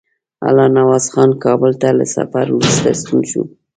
الله 0.47 0.67
نواز 0.77 1.05
خان 1.13 1.31
کابل 1.43 1.71
ته 1.81 1.89
له 1.97 2.05
سفر 2.15 2.45
وروسته 2.55 2.89
ستون 3.01 3.21
شو. 3.31 3.41